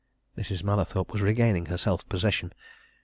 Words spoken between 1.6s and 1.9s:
her